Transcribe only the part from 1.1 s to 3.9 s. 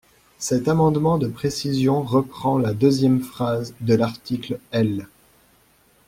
de précision reprend la deuxième phrase